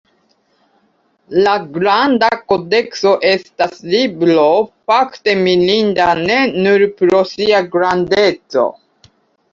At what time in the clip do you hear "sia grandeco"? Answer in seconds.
7.37-8.69